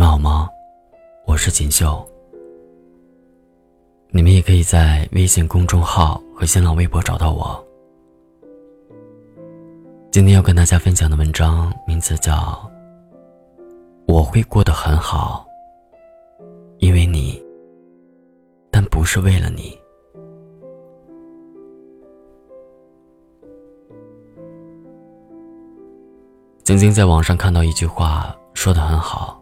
[0.00, 0.48] 们好吗？
[1.26, 2.02] 我是锦绣。
[4.08, 7.62] 你们也可以在微信公众号和新浪微博找到我。
[10.10, 12.32] 今天要跟大家分享的文章名字叫
[14.08, 15.46] 《我会过得很好，
[16.78, 17.38] 因为你，
[18.70, 19.78] 但不是为了你》。
[26.64, 29.39] 曾经在网上看到一句话，说的很好。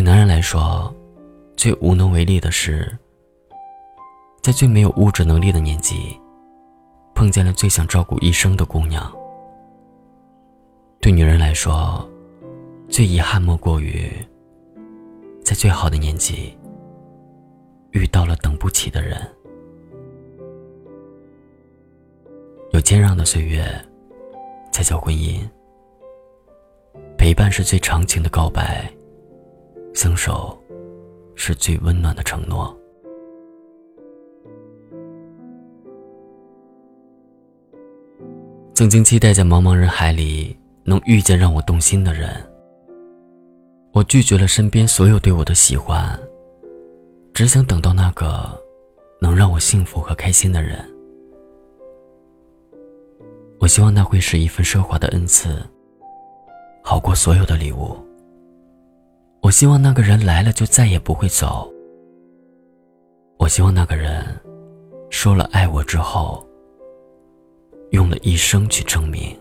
[0.00, 0.90] 对男人来说，
[1.58, 2.90] 最无能为力的是，
[4.40, 6.18] 在最没有物质能力的年纪，
[7.14, 9.14] 碰见了最想照顾一生的姑娘。
[11.02, 12.08] 对女人来说，
[12.88, 14.10] 最遗憾莫过于，
[15.44, 16.56] 在最好的年纪，
[17.90, 19.20] 遇到了等不起的人。
[22.72, 23.70] 有谦让的岁月，
[24.72, 25.46] 才叫婚姻。
[27.18, 28.90] 陪伴是最长情的告白。
[29.92, 30.58] 相守，
[31.34, 32.74] 是最温暖的承诺。
[38.74, 42.30] 曾经期待在茫茫人海里能遇见让我动心的人，
[43.92, 46.18] 我拒绝了身边所有对我的喜欢，
[47.34, 48.58] 只想等到那个
[49.20, 50.78] 能让我幸福和开心的人。
[53.58, 55.62] 我希望那会是一份奢华的恩赐，
[56.82, 57.94] 好过所有的礼物。
[59.42, 61.72] 我希望那个人来了就再也不会走。
[63.38, 64.24] 我希望那个人
[65.08, 66.46] 说了爱我之后，
[67.90, 69.36] 用了一生去证明。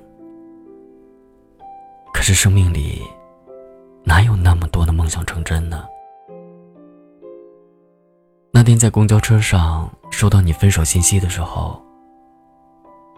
[2.14, 3.02] 可是生命里
[4.04, 5.86] 哪有那么多的梦想成真呢？
[8.52, 11.80] 那天在公交车上收到你分手信息的时候，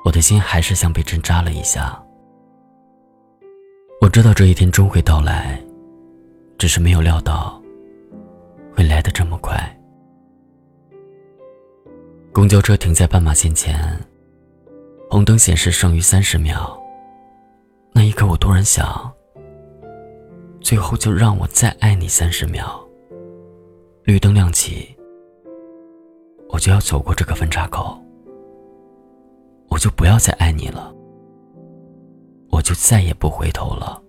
[0.04, 2.04] 我的心还是像被针扎了一下。
[4.02, 5.62] 我知道这一天终会到来。
[6.62, 7.60] 只是没有料到，
[8.72, 9.60] 会来的这么快。
[12.32, 14.00] 公交车停在斑马线前，
[15.10, 16.80] 红灯显示剩余三十秒。
[17.94, 19.12] 那一刻，我突然想，
[20.60, 22.80] 最后就让我再爱你三十秒。
[24.04, 24.96] 绿灯亮起，
[26.50, 28.00] 我就要走过这个分岔口，
[29.68, 30.94] 我就不要再爱你了，
[32.52, 34.00] 我就再也不回头了。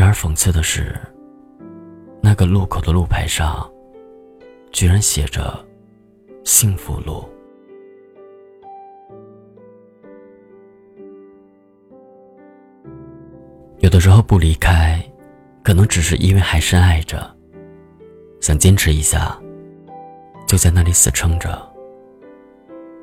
[0.00, 0.98] 然而讽刺的是，
[2.22, 3.70] 那个路口的路牌上，
[4.72, 5.62] 居然写着
[6.42, 7.22] “幸福路”。
[13.80, 14.98] 有的时候不离开，
[15.62, 17.36] 可能只是因为还深爱着，
[18.40, 19.38] 想坚持一下，
[20.46, 21.60] 就在那里死撑着，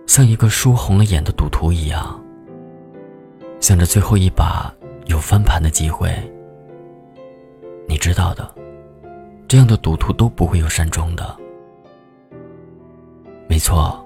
[0.08, 2.20] 像一个输红了眼的赌徒一样，
[3.60, 4.74] 想着最后一把
[5.06, 6.12] 有翻盘的机会。
[7.88, 8.54] 你知道的，
[9.48, 11.36] 这样的赌徒都不会有善终的。
[13.48, 14.06] 没错，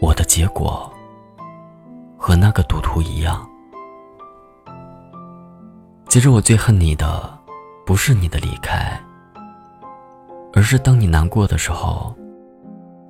[0.00, 0.90] 我的结果
[2.16, 3.46] 和那个赌徒一样。
[6.08, 7.38] 其实我最恨你的，
[7.86, 8.98] 不是你的离开，
[10.54, 12.14] 而是当你难过的时候，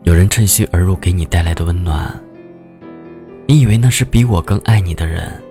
[0.03, 2.13] 有人趁虚而入给你带来的温暖。
[3.47, 5.43] 你以为那是比我更爱你的人，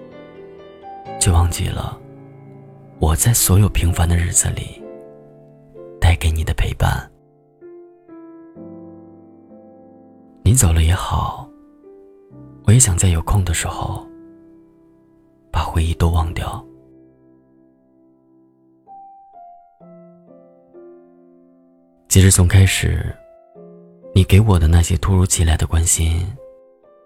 [1.19, 1.97] 却忘记了。
[3.01, 4.79] 我在所有平凡的日子里，
[6.00, 7.12] 带给你的陪伴。
[10.44, 11.50] 你走了也好，
[12.66, 14.07] 我也想在有空的时候，
[15.51, 16.63] 把回忆都忘掉。
[22.07, 23.03] 其实从开始，
[24.13, 26.31] 你给我的那些突如其来的关心，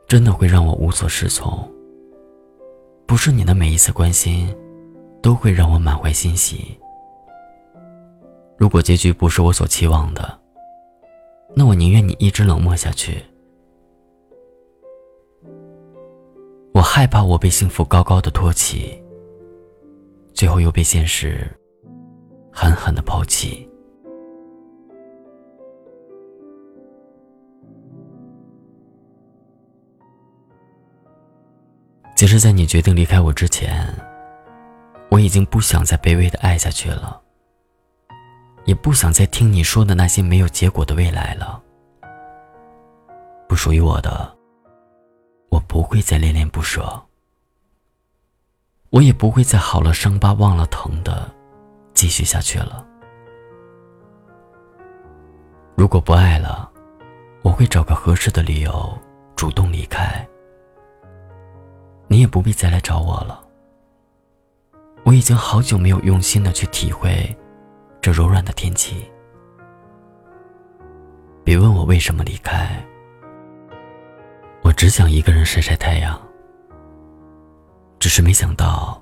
[0.09, 1.57] 真的会让我无所适从。
[3.05, 4.53] 不是你的每一次关心。
[5.25, 6.77] 都会让我满怀欣喜。
[8.55, 10.39] 如果结局不是我所期望的，
[11.55, 13.23] 那我宁愿你一直冷漠下去。
[16.75, 19.01] 我害怕我被幸福高高的托起，
[20.31, 21.51] 最后又被现实
[22.51, 23.67] 狠狠的抛弃。
[32.15, 33.91] 其实，在你决定离开我之前。
[35.09, 37.21] 我已经不想再卑微的爱下去了，
[38.65, 41.61] 也不想再听你说的那些没有结果的未来了。
[43.47, 44.35] 不属于我的，
[45.49, 47.01] 我不会再恋恋不舍，
[48.89, 51.31] 我也不会再好了伤疤忘了疼的
[51.93, 52.85] 继续下去了。
[55.75, 56.69] 如果不爱了，
[57.43, 58.97] 我会找个合适的理由
[59.35, 60.27] 主动离开，
[62.07, 63.44] 你也不必再来找我了。
[65.05, 67.33] 我已经好久没有用心的去体会
[68.01, 69.07] 这柔软的天气。
[71.43, 72.83] 别问我为什么离开，
[74.63, 76.19] 我只想一个人晒晒太阳。
[77.99, 78.99] 只是没想到，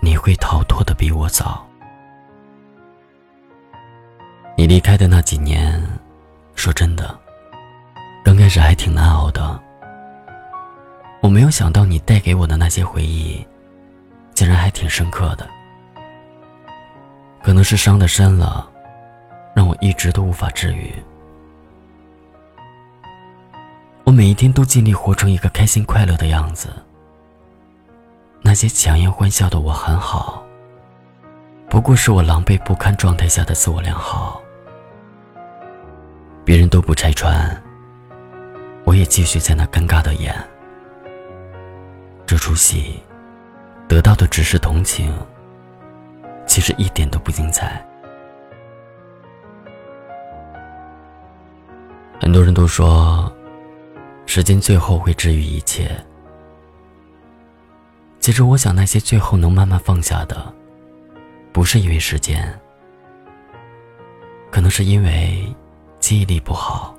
[0.00, 1.66] 你会逃脱的比我早。
[4.56, 5.82] 你离开的那几年，
[6.54, 7.18] 说真的，
[8.24, 9.60] 刚开始还挺难熬的。
[11.22, 13.44] 我没有想到你带给我的那些回忆，
[14.38, 15.44] 竟然还挺深刻的。
[17.42, 18.70] 可能是伤的深了，
[19.52, 20.94] 让我一直都无法治愈。
[24.04, 26.68] 我每一天都尽力活成一个开心快乐的样子。
[28.40, 30.46] 那些强颜欢笑的我很好，
[31.68, 34.40] 不过是我狼狈不堪状态下的自我良好。
[36.44, 37.60] 别人都不拆穿，
[38.84, 40.32] 我也继续在那尴尬的演。
[42.24, 43.02] 这出戏，
[43.88, 45.12] 得到的只是同情，
[46.46, 47.82] 其实一点都不精彩。
[52.20, 53.32] 很多人都说，
[54.26, 55.90] 时间最后会治愈一切。
[58.20, 60.52] 其实，我想那些最后能慢慢放下的，
[61.50, 62.60] 不是因为时间，
[64.50, 65.50] 可能是因为
[65.98, 66.94] 记忆力不好，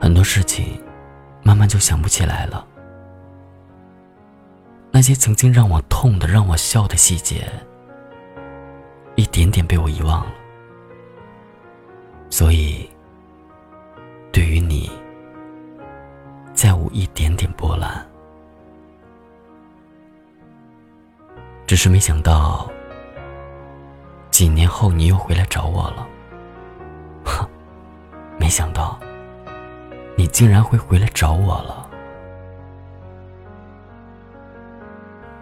[0.00, 0.82] 很多事情
[1.42, 2.66] 慢慢就想不起来了。
[4.92, 7.48] 那些曾经让我痛的、让我笑的细节，
[9.14, 10.32] 一点点被我遗忘了。
[12.28, 12.88] 所以，
[14.32, 14.90] 对于你，
[16.52, 18.06] 再无一点点波澜。
[21.66, 22.70] 只是没想到，
[24.30, 26.06] 几年后你又回来找我了。
[27.24, 27.48] 哼，
[28.38, 28.98] 没想到，
[30.16, 31.89] 你竟然会回来找我了。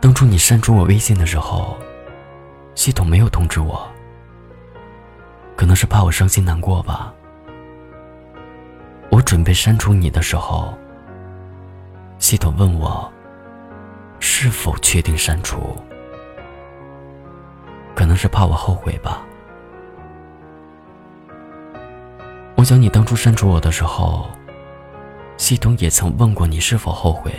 [0.01, 1.77] 当初你删除我微信的时候，
[2.75, 3.87] 系统没有通知我，
[5.57, 7.13] 可能是怕我伤心难过吧。
[9.11, 10.73] 我准备删除你的时候，
[12.19, 13.13] 系统问我
[14.21, 15.77] 是否确定删除，
[17.95, 19.23] 可能是怕我后悔吧。
[22.55, 24.31] 我想你当初删除我的时候，
[25.37, 27.33] 系统也曾问过你是否后悔。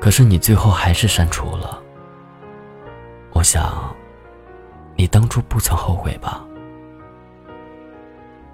[0.00, 1.82] 可是你最后还是删除了。
[3.32, 3.94] 我想，
[4.96, 6.44] 你当初不曾后悔吧？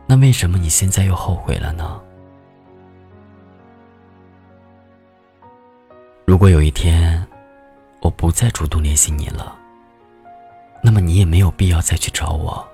[0.07, 2.01] 那为什么你现在又后悔了呢？
[6.27, 7.27] 如果有一天，
[8.01, 9.57] 我不再主动联系你了，
[10.83, 12.67] 那么你也没有必要再去找我。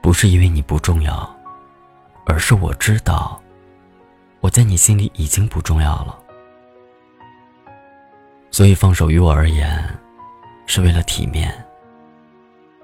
[0.00, 1.36] 不是因为你不重要，
[2.26, 3.40] 而是我知道，
[4.40, 6.18] 我在你心里已经不重要了。
[8.52, 9.82] 所以放手于我而言，
[10.66, 11.50] 是为了体面；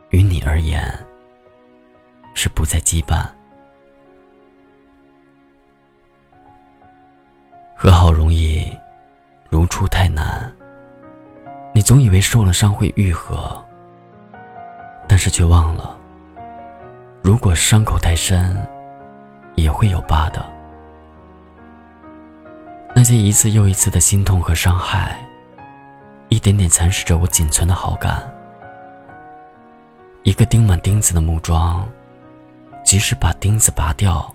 [0.08, 0.82] 于你而言，
[2.32, 3.22] 是不再羁绊。
[7.76, 8.66] 和好容易，
[9.50, 10.50] 如初太难。
[11.74, 13.62] 你总以为受了伤会愈合，
[15.06, 15.94] 但是却忘了，
[17.22, 18.56] 如果伤口太深，
[19.54, 20.42] 也会有疤的。
[22.96, 25.27] 那些一次又一次的心痛和伤害。
[26.28, 28.32] 一点点蚕食着我仅存的好感。
[30.24, 31.88] 一个钉满钉子的木桩，
[32.84, 34.34] 即使把钉子拔掉，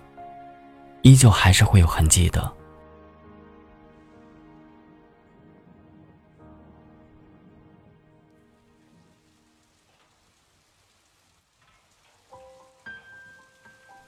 [1.04, 2.52] 依旧还是会有痕迹的。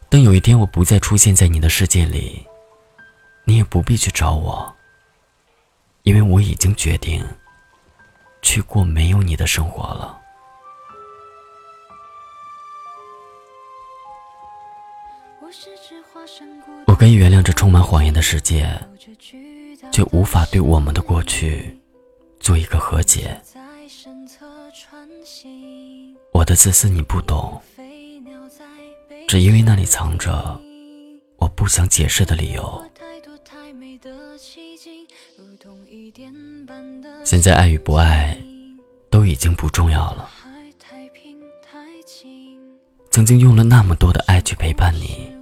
[0.10, 2.48] 等有一天我不再出现在你的世界里，
[3.44, 4.74] 你也不必去找我，
[6.04, 7.24] 因为我已经决定。
[8.46, 10.22] 去过没有你的生活了。
[16.86, 18.80] 我可以原谅这充满谎言的世界，
[19.92, 21.78] 却无法对我们的过去
[22.40, 23.42] 做一个和解。
[26.32, 27.60] 我的自私你不懂，
[29.28, 30.62] 只因为那里藏着
[31.38, 32.86] 我不想解释的理由。
[37.26, 38.38] 现在爱与不爱
[39.10, 40.30] 都已经不重要了。
[43.10, 45.36] 曾经用了那么多的爱去陪伴你，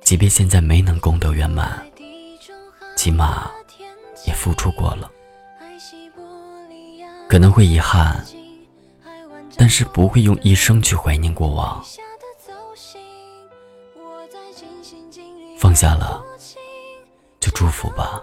[0.00, 1.86] 即便现在没能功德圆满，
[2.96, 3.50] 起码
[4.26, 5.10] 也付出过了。
[7.28, 8.24] 可能会遗憾，
[9.58, 11.84] 但是不会用一生去怀念过往。
[15.58, 16.24] 放下了，
[17.38, 18.22] 就祝福吧。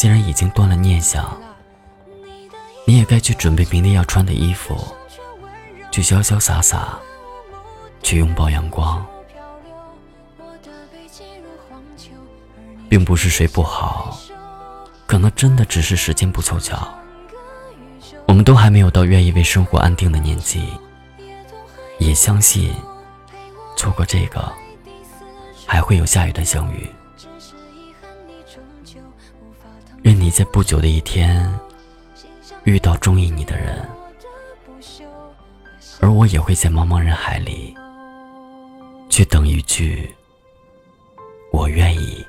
[0.00, 1.38] 既然已经断了念想，
[2.86, 4.74] 你也该去准备明天要穿的衣服，
[5.90, 6.98] 去潇潇洒洒，
[8.02, 9.06] 去拥抱阳光。
[12.88, 14.18] 并不是谁不好，
[15.06, 16.88] 可能真的只是时间不凑巧。
[18.26, 20.66] 我们都还没有到愿意为生活安定的年纪，
[21.98, 22.74] 也相信
[23.76, 24.50] 错过这个，
[25.66, 26.88] 还会有下一段相遇。
[30.02, 31.46] 愿你在不久的一天
[32.64, 33.86] 遇到中意你的人，
[36.00, 37.74] 而我也会在茫茫人海里
[39.10, 40.14] 去等一句
[41.52, 42.24] “我愿意”。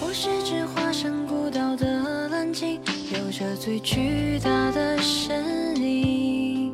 [0.00, 2.80] 我是只华山古道的蓝鲸，
[3.12, 6.72] 有着最巨大的身影，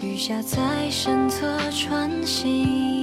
[0.00, 3.01] 鱼虾在身侧穿行，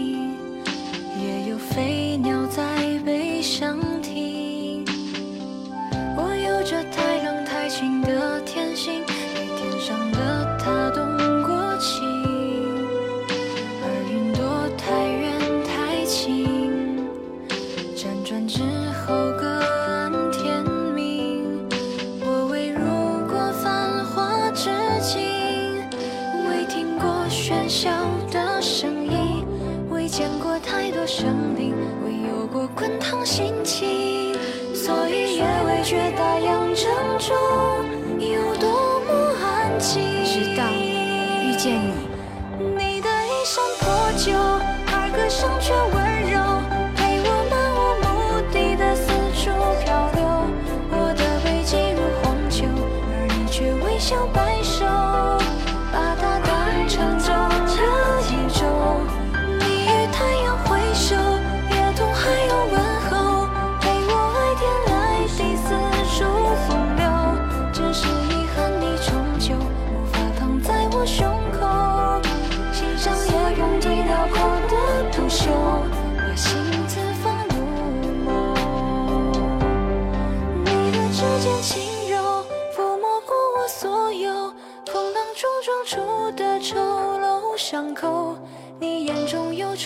[41.60, 42.24] 见你，
[42.58, 44.32] 你的衣衫破旧，
[44.88, 45.74] 而歌声却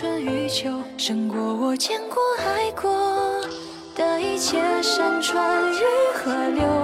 [0.04, 2.92] 春与秋，胜过我见过爱过
[3.96, 5.80] 的一切山川与
[6.14, 6.83] 河流。